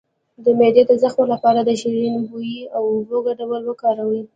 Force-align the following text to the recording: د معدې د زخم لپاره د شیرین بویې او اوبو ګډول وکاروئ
د 0.43 0.45
معدې 0.57 0.83
د 0.87 0.91
زخم 1.03 1.23
لپاره 1.33 1.59
د 1.63 1.69
شیرین 1.81 2.15
بویې 2.29 2.61
او 2.75 2.83
اوبو 2.93 3.17
ګډول 3.27 3.61
وکاروئ 3.65 4.21